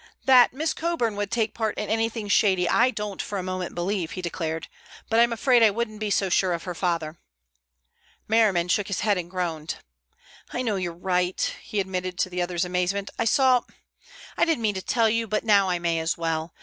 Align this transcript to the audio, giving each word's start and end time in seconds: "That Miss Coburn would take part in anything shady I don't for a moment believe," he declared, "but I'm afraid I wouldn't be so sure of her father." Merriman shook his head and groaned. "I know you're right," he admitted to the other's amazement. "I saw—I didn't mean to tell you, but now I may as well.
"That 0.25 0.51
Miss 0.51 0.73
Coburn 0.73 1.15
would 1.15 1.29
take 1.29 1.53
part 1.53 1.77
in 1.77 1.87
anything 1.87 2.27
shady 2.27 2.67
I 2.67 2.89
don't 2.89 3.21
for 3.21 3.37
a 3.37 3.43
moment 3.43 3.75
believe," 3.75 4.13
he 4.13 4.21
declared, 4.23 4.67
"but 5.11 5.19
I'm 5.19 5.31
afraid 5.31 5.61
I 5.61 5.69
wouldn't 5.69 5.99
be 5.99 6.09
so 6.09 6.27
sure 6.27 6.53
of 6.53 6.63
her 6.63 6.73
father." 6.73 7.19
Merriman 8.27 8.67
shook 8.67 8.87
his 8.87 9.01
head 9.01 9.19
and 9.19 9.29
groaned. 9.29 9.75
"I 10.51 10.63
know 10.63 10.75
you're 10.75 10.91
right," 10.91 11.39
he 11.61 11.79
admitted 11.79 12.17
to 12.17 12.31
the 12.31 12.41
other's 12.41 12.65
amazement. 12.65 13.11
"I 13.19 13.25
saw—I 13.25 14.43
didn't 14.43 14.63
mean 14.63 14.73
to 14.73 14.81
tell 14.81 15.07
you, 15.07 15.27
but 15.27 15.43
now 15.43 15.69
I 15.69 15.77
may 15.77 15.99
as 15.99 16.17
well. 16.17 16.51